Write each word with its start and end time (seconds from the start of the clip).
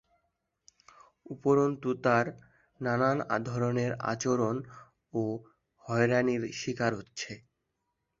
উপরন্তু 1.25 1.89
তারা 2.03 2.31
নানান 2.81 3.17
ধরণের 3.45 3.91
অত্যাচার 4.03 4.39
ও 5.13 5.23
হয়রানির 5.85 6.43
শিকার 6.59 6.91
হচ্ছে। 6.99 7.31